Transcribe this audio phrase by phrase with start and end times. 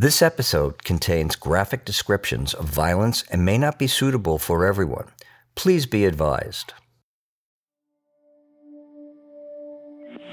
[0.00, 5.08] This episode contains graphic descriptions of violence and may not be suitable for everyone.
[5.54, 6.72] Please be advised.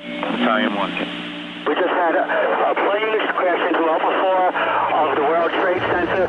[0.05, 0.91] Battalion 1.
[1.67, 4.55] We just had a, a plane crash into Level 4
[5.03, 6.27] of the World Trade Center.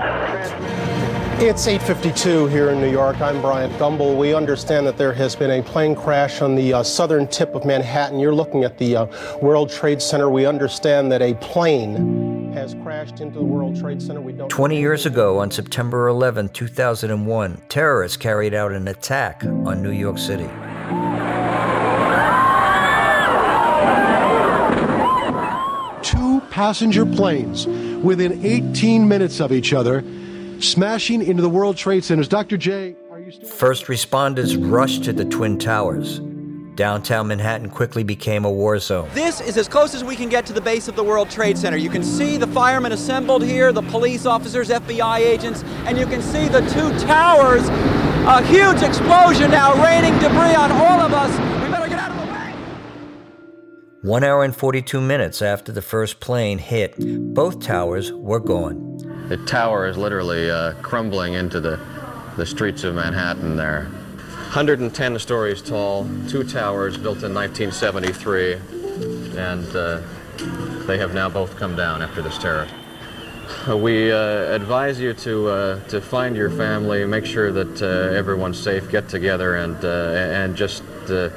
[1.41, 3.20] It's 8:52 here in New York.
[3.20, 4.18] I'm Bryant Gumbel.
[4.18, 7.64] We understand that there has been a plane crash on the uh, southern tip of
[7.64, 8.18] Manhattan.
[8.18, 9.07] You're looking at the uh,
[9.41, 10.29] World Trade Center.
[10.29, 14.20] We understand that a plane has crashed into the World Trade Center.
[14.20, 19.80] We don't 20 years ago, on September 11, 2001, terrorists carried out an attack on
[19.80, 20.48] New York City.
[26.02, 27.66] two passenger planes
[28.02, 30.02] within 18 minutes of each other,
[30.59, 32.28] smashing into the World Trade Centers.
[32.28, 32.56] Dr.
[32.56, 33.48] J, are you still?
[33.48, 36.20] First responders rushed to the Twin Towers.
[36.78, 39.10] Downtown Manhattan quickly became a war zone.
[39.12, 41.59] This is as close as we can get to the base of the World Trade
[41.59, 41.77] Center.
[41.77, 46.22] You can see the firemen assembled here, the police officers, FBI agents, and you can
[46.22, 47.66] see the two towers.
[48.28, 51.33] A huge explosion now raining debris on all of us.
[51.64, 52.53] We better get out of the way.
[54.03, 56.94] One hour and 42 minutes after the first plane hit,
[57.34, 58.98] both towers were gone.
[59.28, 61.81] The tower is literally uh, crumbling into the,
[62.36, 63.91] the streets of Manhattan there.
[64.48, 68.54] 110 stories tall, two towers built in 1973,
[69.36, 70.00] and uh,
[70.86, 72.66] they have now both come down after this terror.
[73.69, 78.58] We uh, advise you to, uh, to find your family, make sure that uh, everyone's
[78.58, 81.28] safe, get together, and, uh, and just uh,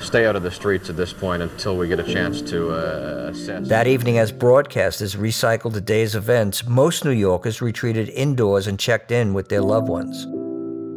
[0.00, 3.30] stay out of the streets at this point until we get a chance to uh,
[3.32, 3.66] assess.
[3.66, 9.10] That evening, as broadcasters recycled the day's events, most New Yorkers retreated indoors and checked
[9.10, 10.28] in with their loved ones.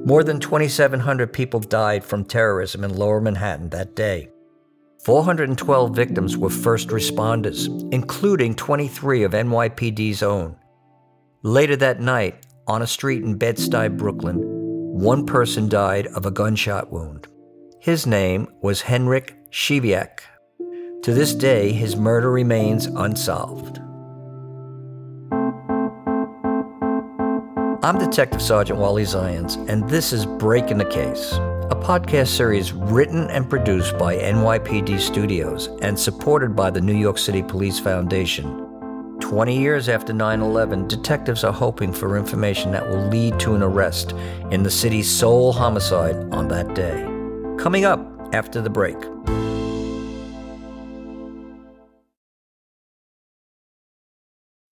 [0.05, 4.29] More than 2,700 people died from terrorism in lower Manhattan that day.
[5.03, 10.57] 412 victims were first responders, including 23 of NYPD's own.
[11.41, 14.37] Later that night, on a street in Bed-Stuy, Brooklyn,
[14.93, 17.27] one person died of a gunshot wound.
[17.79, 20.19] His name was Henryk Siwiak.
[21.01, 23.79] To this day, his murder remains unsolved.
[27.85, 33.29] I'm Detective Sergeant Wally Zions, and this is Breaking the Case, a podcast series written
[33.29, 38.57] and produced by NYPD Studios and supported by the New York City Police Foundation.
[39.19, 43.61] 20 years after 9 11, detectives are hoping for information that will lead to an
[43.61, 44.13] arrest
[44.49, 47.03] in the city's sole homicide on that day.
[47.59, 48.03] Coming up
[48.33, 48.97] after the break.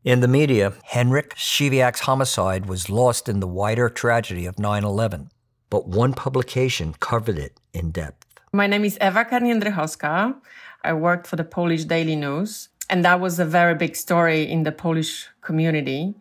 [0.04, 5.30] In the media, Henryk Siwiak's homicide was lost in the wider tragedy of 9 11,
[5.70, 8.26] but one publication covered it in depth.
[8.52, 10.36] My name is Eva Kern-Jedrychowska.
[10.84, 14.64] I worked for the Polish Daily News, and that was a very big story in
[14.64, 16.16] the Polish community.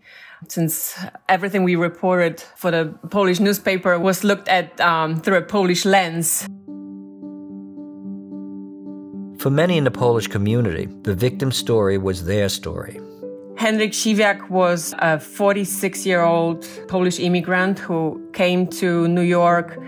[0.48, 0.96] Since
[1.28, 6.46] everything we reported for the Polish newspaper was looked at um, through a Polish lens.
[9.42, 13.00] For many in the Polish community, the victim's story was their story.
[13.62, 19.78] Henryk Siwiak was a 46 year old Polish immigrant who came to New York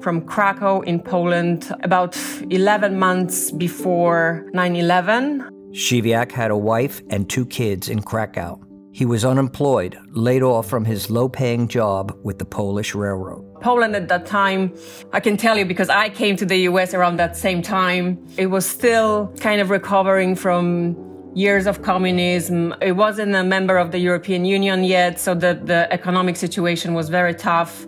[0.00, 2.16] from Krakow in Poland about
[2.48, 5.44] 11 months before 9 11.
[5.72, 8.58] Siwiak had a wife and two kids in Krakow.
[8.92, 13.44] He was unemployed, laid off from his low paying job with the Polish Railroad.
[13.60, 14.72] Poland at that time,
[15.12, 18.46] I can tell you because I came to the US around that same time, it
[18.46, 20.96] was still kind of recovering from
[21.38, 22.74] years of communism.
[22.80, 27.08] It wasn't a member of the European Union yet, so the, the economic situation was
[27.08, 27.86] very tough.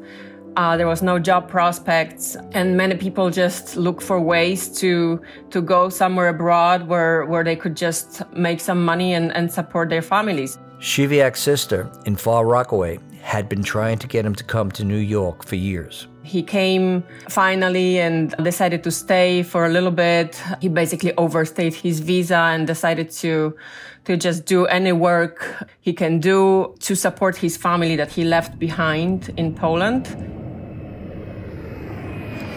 [0.56, 5.60] Uh, there was no job prospects, and many people just look for ways to to
[5.62, 10.02] go somewhere abroad where where they could just make some money and, and support their
[10.02, 10.58] families.
[10.80, 15.02] Siwiak's sister in Far Rockaway had been trying to get him to come to New
[15.18, 16.08] York for years.
[16.22, 20.42] He came finally and decided to stay for a little bit.
[20.60, 23.56] He basically overstayed his visa and decided to
[24.04, 28.58] to just do any work he can do to support his family that he left
[28.58, 30.06] behind in Poland.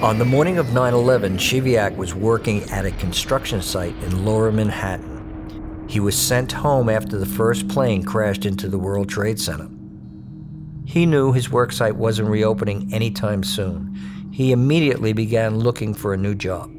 [0.01, 4.51] On the morning of 9 11, Siwiak was working at a construction site in lower
[4.51, 5.85] Manhattan.
[5.87, 9.69] He was sent home after the first plane crashed into the World Trade Center.
[10.93, 13.97] He knew his worksite wasn't reopening anytime soon.
[14.31, 16.69] He immediately began looking for a new job.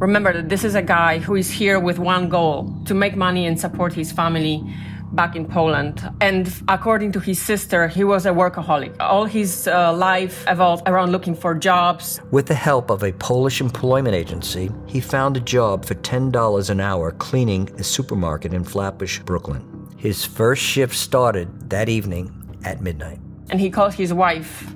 [0.00, 3.46] Remember that this is a guy who is here with one goal to make money
[3.46, 4.64] and support his family.
[5.12, 6.08] back in Poland.
[6.20, 8.94] And according to his sister, he was a workaholic.
[9.00, 12.20] All his uh, life evolved around looking for jobs.
[12.30, 16.80] With the help of a Polish employment agency, he found a job for $10 an
[16.80, 19.69] hour cleaning a supermarket in Flatbush, Brooklyn.
[20.00, 22.32] His first shift started that evening
[22.64, 23.18] at midnight.
[23.50, 24.72] And he calls his wife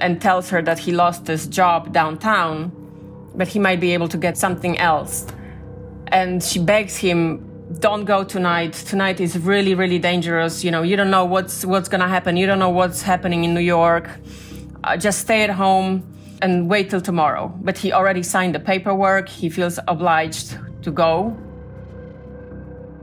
[0.00, 2.70] and tells her that he lost his job downtown,
[3.34, 5.26] but he might be able to get something else.
[6.06, 7.44] And she begs him
[7.80, 8.72] don't go tonight.
[8.72, 10.62] Tonight is really, really dangerous.
[10.62, 12.36] You know, you don't know what's what's gonna happen.
[12.36, 14.08] You don't know what's happening in New York.
[14.84, 16.04] Uh, just stay at home
[16.40, 17.52] and wait till tomorrow.
[17.62, 19.28] But he already signed the paperwork.
[19.28, 21.36] He feels obliged to go.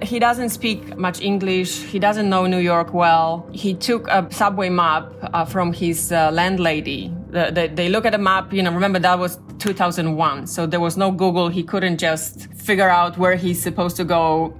[0.01, 1.83] He doesn't speak much English.
[1.83, 3.47] He doesn't know New York well.
[3.53, 7.13] He took a subway map uh, from his uh, landlady.
[7.29, 10.47] The, the, they look at a map, you know, remember that was 2001.
[10.47, 11.47] So there was no Google.
[11.47, 14.53] He couldn't just figure out where he's supposed to go.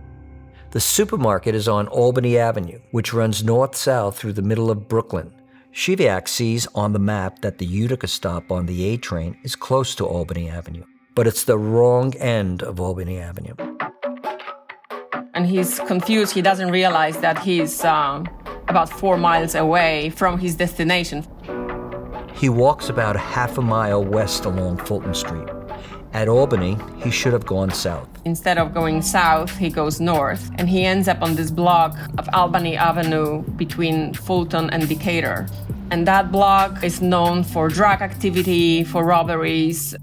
[0.72, 5.34] The supermarket is on Albany Avenue, which runs north south through the middle of Brooklyn.
[5.74, 9.96] Siwiak sees on the map that the Utica stop on the A train is close
[9.96, 13.56] to Albany Avenue, but it's the wrong end of Albany Avenue
[15.36, 16.34] and he's confused.
[16.34, 18.28] He doesn't realize that he's um,
[18.68, 21.28] about four miles away from his destination.
[22.34, 25.48] He walks about half a mile west along Fulton Street.
[26.14, 28.08] At Albany, he should have gone south.
[28.24, 32.28] Instead of going south, he goes north, and he ends up on this block of
[32.34, 35.48] Albany Avenue between Fulton and Decatur.
[35.92, 39.94] And that block is known for drug activity, for robberies.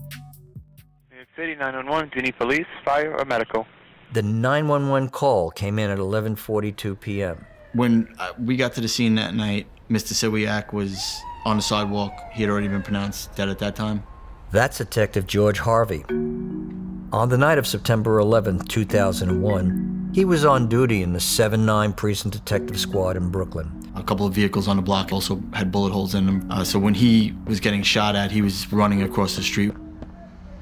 [1.35, 3.67] City 911, do you need police, fire, or medical?
[4.13, 7.47] The 911 call came in at 11:42 p.m.
[7.73, 10.13] When uh, we got to the scene that night, Mr.
[10.13, 12.13] Siwiak was on the sidewalk.
[12.33, 14.03] He had already been pronounced dead at that time.
[14.51, 16.05] That's Detective George Harvey.
[16.11, 22.37] On the night of September 11, 2001, he was on duty in the 7-9 Precinct
[22.37, 23.91] Detective Squad in Brooklyn.
[23.97, 26.47] A couple of vehicles on the block also had bullet holes in them.
[26.51, 29.73] Uh, so when he was getting shot at, he was running across the street.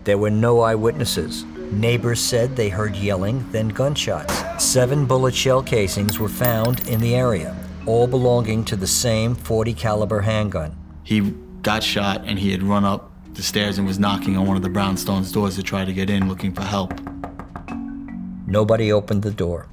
[0.04, 1.44] There were no eyewitnesses.
[1.72, 4.42] Neighbors said they heard yelling, then gunshots.
[4.62, 7.56] Seven bullet shell casings were found in the area,
[7.86, 10.76] all belonging to the same 40 caliber handgun.
[11.04, 11.20] He
[11.62, 14.62] got shot and he had run up the stairs and was knocking on one of
[14.62, 16.92] the brownstones doors to try to get in looking for help.
[18.46, 19.68] Nobody opened the door.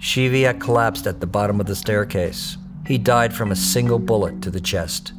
[0.00, 2.56] Siwiak collapsed at the bottom of the staircase.
[2.86, 5.12] He died from a single bullet to the chest.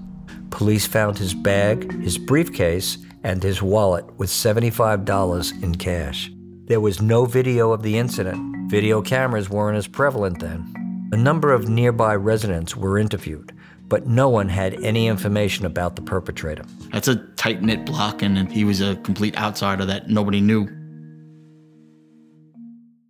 [0.50, 6.32] Police found his bag, his briefcase, and his wallet with $75 in cash.
[6.66, 8.70] There was no video of the incident.
[8.70, 11.10] Video cameras weren't as prevalent then.
[11.12, 13.52] A number of nearby residents were interviewed,
[13.88, 16.66] but no one had any information about the perpetrator.
[16.92, 20.68] That's a tight knit block, and he was a complete outsider that nobody knew.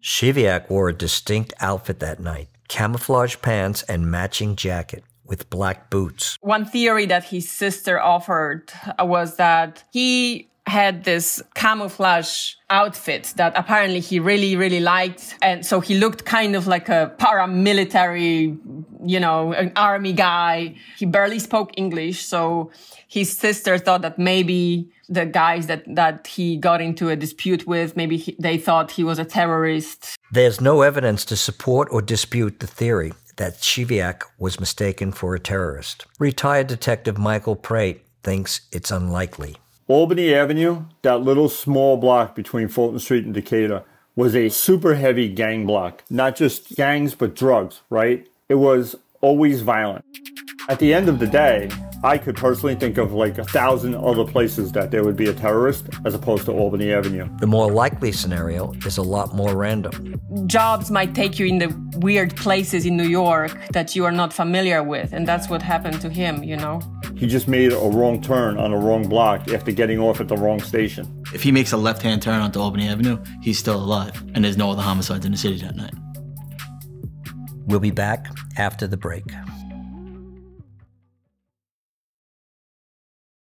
[0.01, 6.37] Siwiak wore a distinct outfit that night camouflage pants and matching jacket with black boots.
[6.41, 13.99] One theory that his sister offered was that he had this camouflage outfit that apparently
[13.99, 15.35] he really, really liked.
[15.41, 18.57] And so he looked kind of like a paramilitary,
[19.05, 20.75] you know, an army guy.
[20.97, 22.25] He barely spoke English.
[22.25, 22.71] So
[23.07, 27.95] his sister thought that maybe the guys that, that he got into a dispute with,
[27.95, 30.17] maybe he, they thought he was a terrorist.
[30.31, 35.39] There's no evidence to support or dispute the theory that Siwiak was mistaken for a
[35.39, 36.05] terrorist.
[36.19, 39.57] Retired Detective Michael Prate thinks it's unlikely.
[39.87, 43.83] Albany Avenue, that little small block between Fulton Street and Decatur,
[44.15, 46.03] was a super heavy gang block.
[46.09, 48.27] Not just gangs, but drugs, right?
[48.49, 50.05] It was always violent.
[50.67, 51.69] At the end of the day,
[52.03, 55.33] I could personally think of like a thousand other places that there would be a
[55.33, 57.27] terrorist as opposed to Albany Avenue.
[57.39, 60.19] The more likely scenario is a lot more random.
[60.45, 64.33] Jobs might take you in the weird places in New York that you are not
[64.33, 66.79] familiar with, and that's what happened to him, you know?
[67.15, 70.37] He just made a wrong turn on a wrong block after getting off at the
[70.37, 71.23] wrong station.
[71.33, 74.57] If he makes a left hand turn onto Albany Avenue, he's still alive, and there's
[74.57, 75.93] no other homicides in the city that night.
[77.65, 79.23] We'll be back after the break.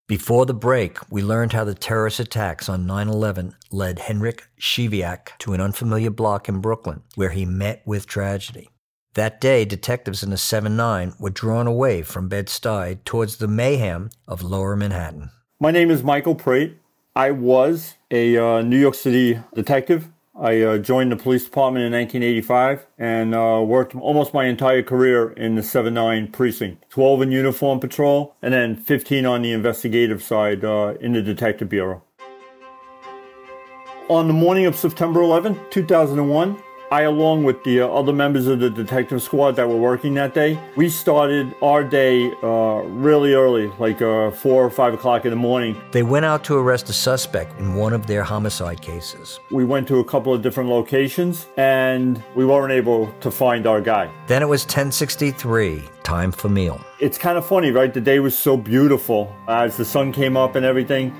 [0.08, 5.38] Before the break, we learned how the terrorist attacks on 9 11 led Henryk Siwiak
[5.40, 8.70] to an unfamiliar block in Brooklyn, where he met with tragedy.
[9.16, 14.10] That day, detectives in the 7 9 were drawn away from Bed-Stuy towards the mayhem
[14.30, 15.30] of lower Manhattan.
[15.60, 16.78] My name is Michael Prate.
[17.14, 20.08] I was a uh, New York City detective
[20.40, 25.32] I uh, joined the police department in 1985 and uh, worked almost my entire career
[25.32, 26.88] in the 7-9 precinct.
[26.90, 31.70] 12 in uniform patrol and then 15 on the investigative side uh, in the detective
[31.70, 32.04] bureau.
[34.10, 38.60] On the morning of September 11, 2001, I, along with the uh, other members of
[38.60, 43.68] the detective squad that were working that day, we started our day uh, really early,
[43.78, 45.76] like uh, four or five o'clock in the morning.
[45.92, 49.38] They went out to arrest a suspect in one of their homicide cases.
[49.52, 53.82] We went to a couple of different locations and we weren't able to find our
[53.82, 54.10] guy.
[54.28, 56.80] Then it was 1063, time for meal.
[57.02, 57.94] It's kind of funny, right?
[57.94, 61.12] The day was so beautiful as the sun came up and everything.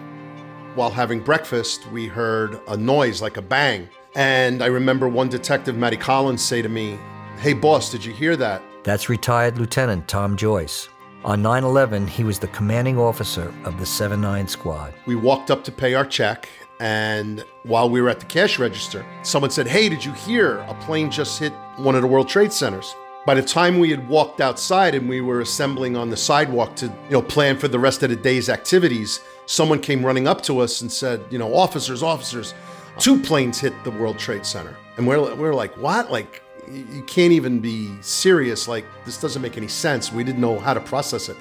[0.76, 3.90] While having breakfast, we heard a noise like a bang.
[4.18, 6.98] And I remember one detective, Matty Collins, say to me,
[7.38, 8.64] Hey, boss, did you hear that?
[8.84, 10.90] That's retired Lieutenant Tom Joyce.
[11.24, 14.96] On 9 11, he was the commanding officer of the 7 9 squad.
[15.06, 19.06] We walked up to pay our check, and while we were at the cash register,
[19.22, 20.58] someone said, Hey, did you hear?
[20.62, 22.96] A plane just hit one of the World Trade Centers.
[23.28, 26.88] By the time we had walked outside and we were assembling on the sidewalk to,
[26.88, 30.58] you know, plan for the rest of the day's activities, someone came running up to
[30.58, 32.56] us and said, you know, officers, officers,
[33.00, 34.76] two planes hit the World Trade Center.
[34.98, 36.12] And we're, we're like, what?
[36.12, 38.68] Like, you can't even be serious.
[38.68, 40.12] Like, this doesn't make any sense.
[40.12, 41.38] We didn't know how to process it.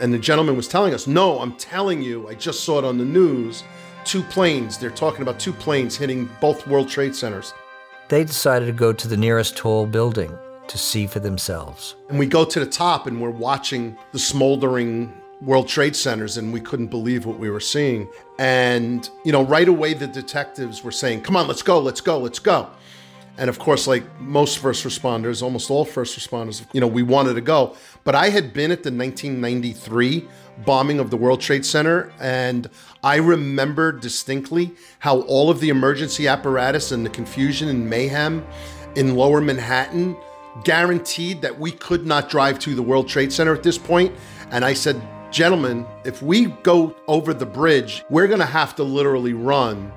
[0.00, 2.98] And the gentleman was telling us, no, I'm telling you, I just saw it on
[2.98, 3.64] the news.
[4.04, 7.54] Two planes, they're talking about two planes hitting both World Trade Centers.
[8.08, 10.36] They decided to go to the nearest tall building
[10.68, 11.96] to see for themselves.
[12.08, 16.52] And we go to the top and we're watching the smoldering World Trade Centers and
[16.52, 18.08] we couldn't believe what we were seeing.
[18.38, 22.18] And, you know, right away the detectives were saying, come on, let's go, let's go,
[22.18, 22.70] let's go.
[23.36, 27.34] And of course, like most first responders, almost all first responders, you know, we wanted
[27.34, 27.74] to go.
[28.04, 30.28] But I had been at the 1993
[30.64, 32.70] bombing of the World Trade Center, and
[33.02, 38.46] I remember distinctly how all of the emergency apparatus and the confusion and mayhem
[38.94, 40.16] in lower Manhattan
[40.62, 44.14] guaranteed that we could not drive to the World Trade Center at this point.
[44.52, 45.02] And I said,
[45.34, 49.92] gentlemen, if we go over the bridge, we're going to have to literally run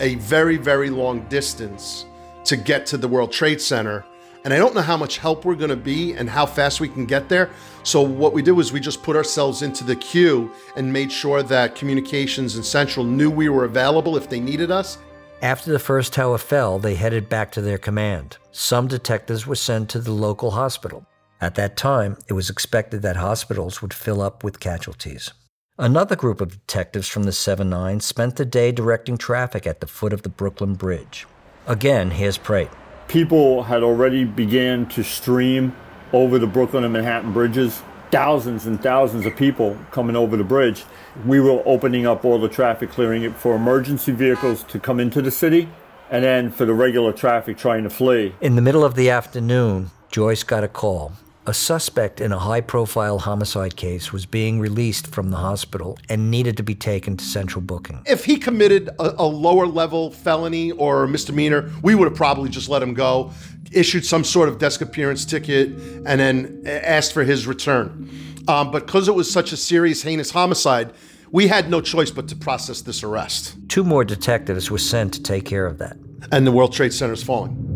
[0.00, 2.04] a very, very long distance
[2.44, 4.04] to get to the World Trade Center.
[4.44, 6.90] And I don't know how much help we're going to be and how fast we
[6.90, 7.48] can get there.
[7.84, 11.42] So, what we did was we just put ourselves into the queue and made sure
[11.42, 14.98] that communications and Central knew we were available if they needed us.
[15.40, 18.36] After the first tower fell, they headed back to their command.
[18.52, 21.06] Some detectives were sent to the local hospital.
[21.40, 25.32] At that time, it was expected that hospitals would fill up with casualties.
[25.78, 29.86] Another group of detectives from the 7 9 spent the day directing traffic at the
[29.86, 31.26] foot of the Brooklyn Bridge.
[31.66, 32.70] Again, here's Prate.
[33.08, 35.76] People had already began to stream
[36.14, 37.82] over the Brooklyn and Manhattan bridges.
[38.10, 40.84] Thousands and thousands of people coming over the bridge.
[41.26, 45.20] We were opening up all the traffic, clearing it for emergency vehicles to come into
[45.20, 45.68] the city,
[46.10, 48.34] and then for the regular traffic trying to flee.
[48.40, 51.12] In the middle of the afternoon, Joyce got a call.
[51.48, 56.28] A suspect in a high profile homicide case was being released from the hospital and
[56.28, 58.02] needed to be taken to central booking.
[58.04, 62.68] If he committed a, a lower level felony or misdemeanor, we would have probably just
[62.68, 63.30] let him go,
[63.70, 65.68] issued some sort of desk appearance ticket,
[66.04, 68.10] and then asked for his return.
[68.48, 70.92] Um, but because it was such a serious, heinous homicide,
[71.30, 73.54] we had no choice but to process this arrest.
[73.68, 75.96] Two more detectives were sent to take care of that.
[76.32, 77.75] And the World Trade Center is falling.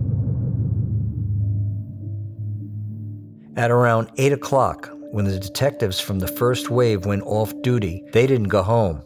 [3.56, 8.26] At around 8 o'clock, when the detectives from the first wave went off duty, they
[8.26, 9.02] didn't go home.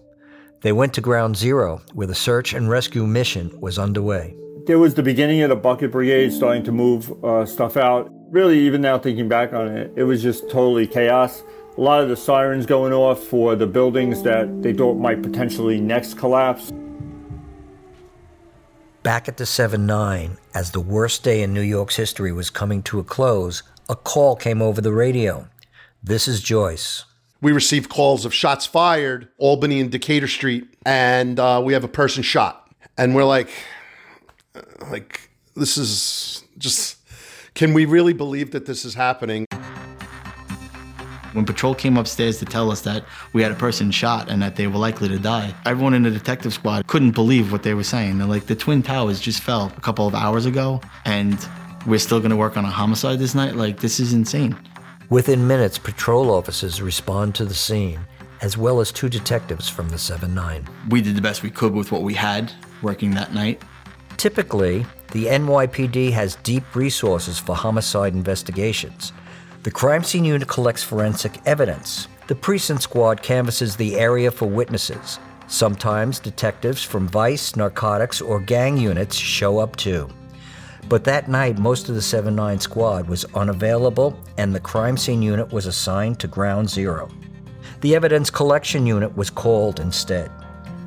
[0.61, 4.37] They went to Ground Zero, where the search and rescue mission was underway.
[4.67, 8.11] There was the beginning of the bucket brigade starting to move uh, stuff out.
[8.31, 11.43] Really, even now thinking back on it, it was just totally chaos.
[11.79, 15.81] A lot of the sirens going off for the buildings that they thought might potentially
[15.81, 16.71] next collapse.
[19.03, 22.83] Back at the 7 9, as the worst day in New York's history was coming
[22.85, 25.49] to a close, a call came over the radio.
[26.03, 27.05] This is Joyce.
[27.41, 31.89] We received calls of shots fired, Albany and Decatur Street, and uh, we have a
[31.89, 32.71] person shot.
[32.97, 33.51] And we're like,
[34.91, 36.97] like, this is just,
[37.55, 39.47] can we really believe that this is happening?
[41.33, 44.57] When patrol came upstairs to tell us that we had a person shot and that
[44.57, 47.85] they were likely to die, everyone in the detective squad couldn't believe what they were
[47.85, 48.19] saying.
[48.19, 51.37] They're like, the Twin Towers just fell a couple of hours ago, and
[51.87, 53.57] we're still gonna work on a homicide this night?
[53.57, 54.57] Like, this is insane.
[55.11, 58.01] Within minutes, patrol officers respond to the scene,
[58.41, 60.67] as well as two detectives from the 7 9.
[60.89, 63.63] We did the best we could with what we had working that night.
[64.17, 69.13] Typically, the NYPD has deep resources for homicide investigations.
[69.63, 72.09] The crime scene unit collects forensic evidence.
[72.27, 75.19] The precinct squad canvasses the area for witnesses.
[75.47, 80.09] Sometimes detectives from vice, narcotics, or gang units show up too.
[80.89, 85.23] But that night, most of the 7 9 squad was unavailable, and the crime scene
[85.23, 87.09] unit was assigned to Ground Zero.
[87.81, 90.31] The evidence collection unit was called instead.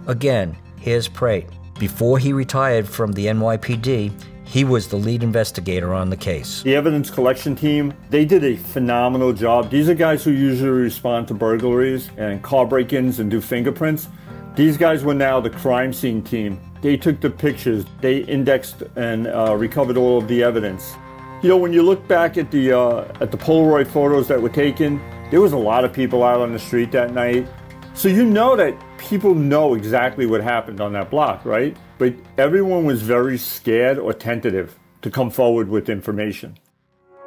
[0.07, 1.47] Again, here's Prate.
[1.79, 4.11] Before he retired from the NYPD,
[4.47, 6.63] He was the lead investigator on the case.
[6.63, 9.69] The evidence collection team, they did a phenomenal job.
[9.69, 14.07] These are guys who usually respond to burglaries and car break ins and do fingerprints.
[14.55, 16.61] These guys were now the crime scene team.
[16.81, 20.93] They took the pictures, they indexed and uh, recovered all of the evidence.
[21.41, 24.49] You know, when you look back at the uh, at the Polaroid photos that were
[24.49, 27.47] taken, there was a lot of people out on the street that night.
[27.93, 31.75] So you know that people know exactly what happened on that block, right?
[31.97, 36.57] But everyone was very scared or tentative to come forward with information.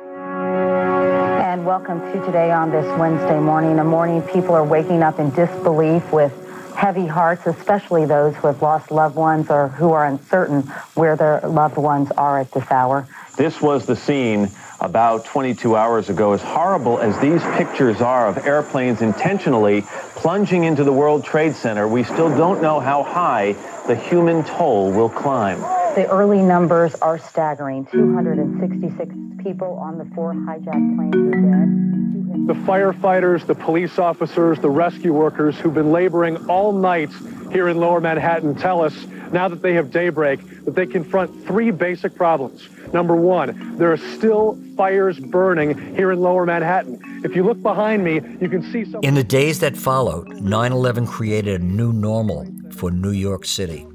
[0.07, 5.31] And welcome to today on this Wednesday morning, a morning people are waking up in
[5.31, 6.33] disbelief with
[6.81, 10.63] heavy hearts, especially those who have lost loved ones or who are uncertain
[10.95, 13.07] where their loved ones are at this hour.
[13.37, 16.33] This was the scene about 22 hours ago.
[16.33, 19.83] As horrible as these pictures are of airplanes intentionally
[20.17, 23.53] plunging into the World Trade Center, we still don't know how high
[23.87, 25.61] the human toll will climb.
[25.97, 27.85] The early numbers are staggering.
[27.93, 32.47] 266 people on the four hijacked planes are dead.
[32.47, 37.11] The firefighters, the police officers, the rescue workers who've been laboring all night
[37.53, 41.71] here in lower Manhattan tell us now that they have daybreak that they confront three
[41.71, 42.69] basic problems.
[42.93, 47.01] Number one, there are still fires burning here in lower Manhattan.
[47.25, 49.01] If you look behind me, you can see some.
[49.03, 53.87] In the days that followed, 9 11 created a new normal for New York City.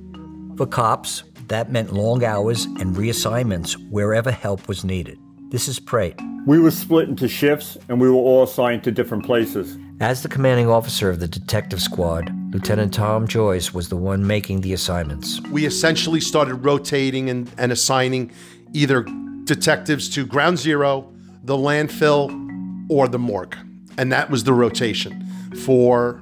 [0.55, 5.19] For cops, that meant long hours and reassignments wherever help was needed.
[5.55, 6.19] This is Prate.
[6.45, 9.77] We were split into shifts and we were all assigned to different places.
[10.01, 14.59] As the commanding officer of the detective squad, Lieutenant Tom Joyce was the one making
[14.59, 15.39] the assignments.
[15.43, 18.33] We essentially started rotating and, and assigning
[18.74, 19.03] either
[19.45, 21.09] detectives to ground zero,
[21.45, 22.29] the landfill,
[22.89, 23.55] or the morgue.
[23.97, 25.25] And that was the rotation
[25.63, 26.21] for,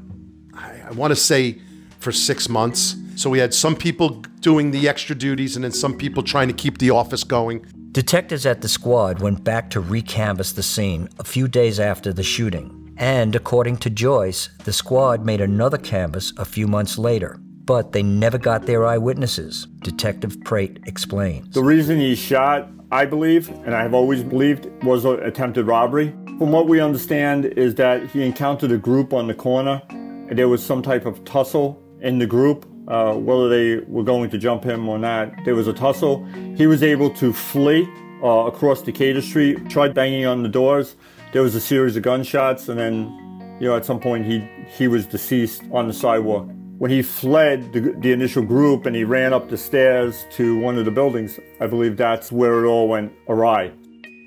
[0.54, 1.60] I, I want to say,
[1.98, 2.96] for six months.
[3.16, 4.10] So we had some people
[4.42, 7.66] doing the extra duties and then some people trying to keep the office going.
[7.94, 12.24] Detectives at the squad went back to recanvass the scene a few days after the
[12.24, 12.96] shooting.
[12.98, 17.38] And according to Joyce, the squad made another canvass a few months later.
[17.66, 21.54] But they never got their eyewitnesses, Detective Prate explains.
[21.54, 26.16] The reason he shot, I believe, and I have always believed, was an attempted robbery.
[26.40, 30.50] From what we understand, is that he encountered a group on the corner, and there
[30.50, 32.66] was some type of tussle in the group.
[32.88, 36.26] Uh, whether they were going to jump him or not, there was a tussle.
[36.56, 37.88] He was able to flee
[38.22, 40.96] uh, across Decatur Street, tried banging on the doors.
[41.32, 44.88] There was a series of gunshots, and then, you know, at some point he he
[44.88, 46.48] was deceased on the sidewalk.
[46.78, 50.78] When he fled the, the initial group and he ran up the stairs to one
[50.78, 53.72] of the buildings, I believe that's where it all went awry.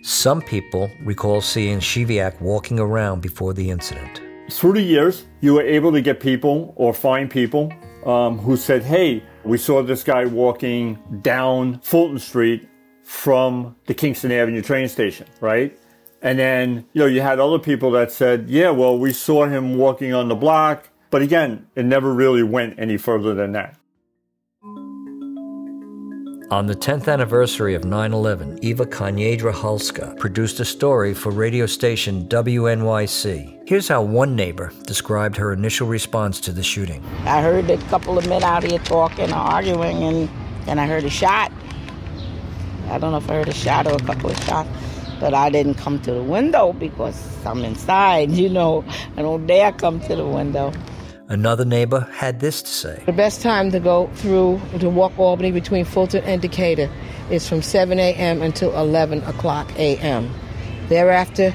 [0.03, 4.23] Some people recall seeing Siwiak walking around before the incident.
[4.51, 7.73] Through the years, you were able to get people or find people
[8.07, 12.69] um, who said, Hey, we saw this guy walking down Fulton Street
[13.03, 15.79] from the Kingston Avenue train station, right?
[16.23, 19.77] And then, you know, you had other people that said, Yeah, well, we saw him
[19.77, 20.89] walking on the block.
[21.11, 23.77] But again, it never really went any further than that.
[26.49, 32.25] On the 10th anniversary of 9 11, Eva Kern-Jedrychowska produced a story for radio station
[32.29, 33.69] WNYC.
[33.69, 37.05] Here's how one neighbor described her initial response to the shooting.
[37.25, 40.29] I heard a couple of men out here talking, arguing, and
[40.67, 41.51] then I heard a shot.
[42.91, 44.71] I don't know if I heard a shot or a couple of shots,
[45.19, 48.85] but I didn't come to the window because I'm inside, you know.
[49.17, 50.73] I don't dare come to the window.
[51.29, 53.03] Another neighbor had this to say.
[53.07, 56.89] The best time to go through to walk Albany between Fulton and Decatur
[57.31, 58.43] is from 7 a.m.
[58.43, 60.33] until 11 o'clock a.m.
[60.89, 61.53] Thereafter,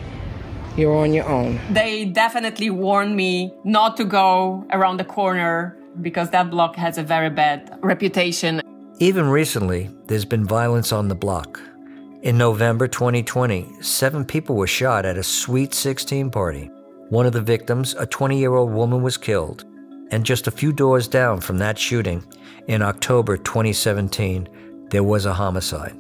[0.76, 1.60] you're on your own.
[1.72, 7.04] They definitely warned me not to go around the corner because that block has a
[7.04, 8.62] very bad reputation.
[9.00, 11.62] Even recently, there's been violence on the block.
[12.24, 16.70] In November 2020, seven people were shot at a Sweet 16 party.
[17.12, 19.66] One of the victims, a 20 year old woman, was killed.
[20.12, 22.24] And just a few doors down from that shooting,
[22.70, 24.48] in October 2017,
[24.92, 25.94] there was a homicide.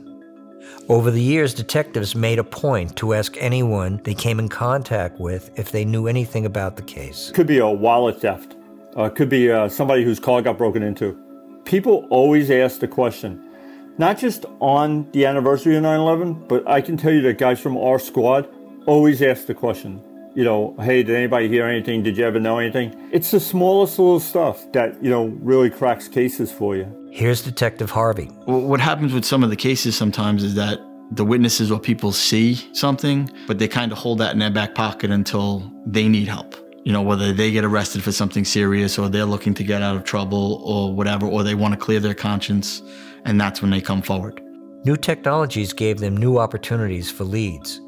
[0.88, 5.52] Over the years, detectives made a point to ask anyone they came in contact with
[5.60, 7.30] if they knew anything about the case.
[7.32, 8.56] Could be a wallet theft.
[8.95, 11.19] Uh, could be uh, somebody whose car got broken into.
[11.65, 13.52] People always ask the question,
[13.97, 17.60] not just on the anniversary of 9 11, but I can tell you that guys
[17.60, 18.47] from our squad
[18.86, 20.02] always ask the question,
[20.34, 22.04] you know, hey, did anybody hear anything?
[22.04, 23.10] Did you ever know anything?
[23.12, 27.10] It's the smallest little stuff that, you know, really cracks cases for you.
[27.12, 28.26] Here's Detective Harvey.
[28.46, 30.80] What happens with some of the cases sometimes is that
[31.12, 34.76] the witnesses or people see something, but they kind of hold that in their back
[34.76, 36.56] pocket until they need help.
[36.86, 39.98] You know, whether they get arrested for something serious or they're looking to get out
[39.98, 42.82] of trouble or whatever, or they want to clear their conscience,
[43.26, 44.41] and that's when they come forward.
[44.86, 47.82] New technologies gave them new opportunities for leads.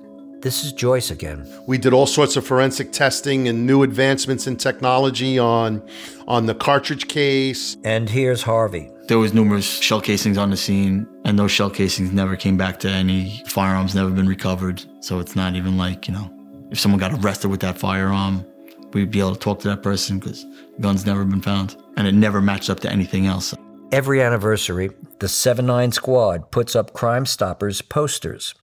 [0.43, 1.47] This is Joyce again.
[1.67, 5.81] We did all sorts of forensic testing and new advancements in technology on
[6.27, 7.77] on the cartridge case.
[7.85, 8.91] And here's Harvey.
[9.07, 12.77] There was numerous shell casings on the scene, and those shell casings never came back
[12.81, 14.83] to any firearms, never been recovered.
[14.99, 16.29] So it's not even like, you know,
[16.71, 18.45] if someone got arrested with that firearm,
[18.91, 20.45] we'd be able to talk to that person because
[20.81, 21.77] gun's never been found.
[21.95, 23.55] And it never matched up to anything else.
[23.93, 28.53] Every anniversary, the 7 9 Squad puts up Crime Stoppers posters.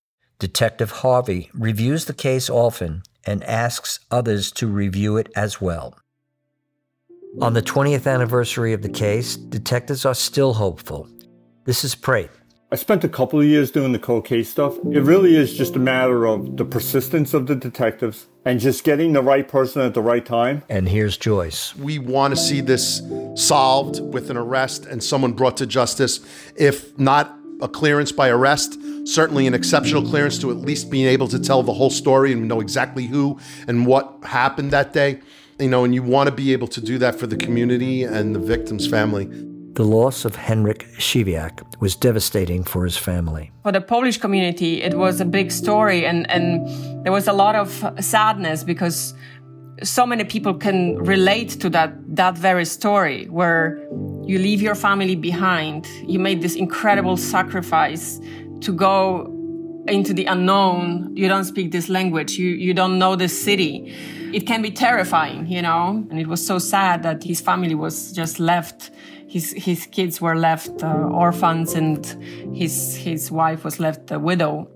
[0.41, 5.99] Detective Harvey reviews the case often and asks others to review it as well.
[7.43, 11.07] On the 20th anniversary of the case, detectives are still hopeful.
[11.67, 12.31] This is Prate.
[12.73, 14.79] I spent a couple of years doing the cold case stuff.
[14.91, 19.13] It really is just a matter of the persistence of the detectives and just getting
[19.13, 20.63] the right person at the right time.
[20.71, 21.77] And here's Joyce.
[21.77, 23.03] We want to see this
[23.35, 26.21] solved with an arrest and someone brought to justice.
[26.57, 31.29] If not a clearance by arrest, certainly an exceptional clearance to at least being able
[31.29, 35.21] to tell the whole story and know exactly who and what happened that day.
[35.59, 38.35] You know, and you want to be able to do that for the community and
[38.35, 39.29] the victim's family.
[39.75, 43.53] The loss of Henryk Siwiak was devastating for his family.
[43.63, 46.67] For the Polish community, it was a big story, and, and
[47.05, 47.71] there was a lot of
[48.01, 49.15] sadness because
[49.83, 53.79] so many people can relate to that, that very story where
[54.31, 55.89] you leave your family behind.
[56.07, 58.21] You made this incredible sacrifice
[58.61, 59.27] to go
[59.89, 61.11] into the unknown.
[61.17, 62.39] You don't speak this language.
[62.39, 63.93] You, you don't know this city.
[64.33, 66.07] It can be terrifying, you know?
[66.11, 68.93] And it was so sad that his family was just left.
[69.27, 70.87] His, his kids were left uh,
[71.27, 72.07] orphans and
[72.55, 74.69] his, his wife was left a widow.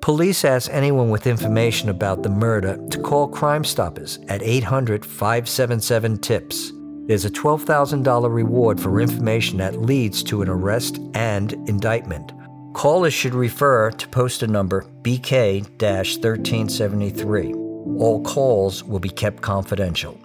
[0.00, 6.20] Police ask anyone with information about the murder to call Crime Stoppers at 800 577
[6.20, 6.72] TIPS.
[7.08, 12.32] There's a $12,000 reward for information that leads to an arrest and indictment.
[12.74, 17.54] Callers should refer to poster number BK 1373.
[17.98, 20.20] All calls will be kept confidential.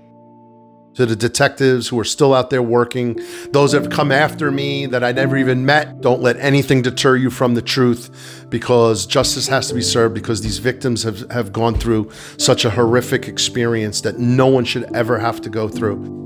[0.96, 3.18] To the detectives who are still out there working,
[3.52, 7.16] those that have come after me that I never even met, don't let anything deter
[7.16, 11.54] you from the truth because justice has to be served because these victims have, have
[11.54, 16.24] gone through such a horrific experience that no one should ever have to go through.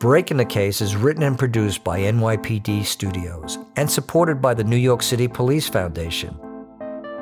[0.00, 4.78] Breaking the Case is written and produced by NYPD Studios and supported by the New
[4.78, 6.34] York City Police Foundation.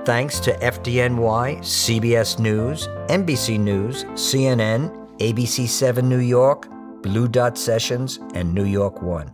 [0.04, 6.68] Thanks to FDNY, CBS News, NBC News, CNN, ABC7 New York,
[7.02, 9.28] Blue Dot Sessions, and New York One.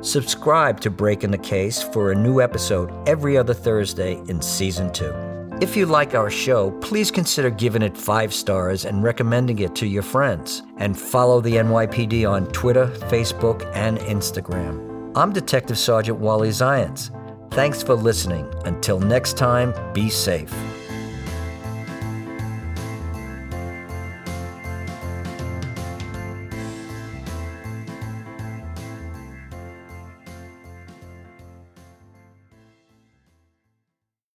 [0.00, 5.35] Subscribe to Breaking the Case for a new episode every other Thursday in Season 2.
[5.58, 9.86] If you like our show, please consider giving it five stars and recommending it to
[9.86, 10.62] your friends.
[10.76, 15.12] And follow the NYPD on Twitter, Facebook, and Instagram.
[15.16, 17.10] I'm Detective Sergeant Wally Zients.
[17.52, 18.46] Thanks for listening.
[18.66, 20.52] Until next time, be safe.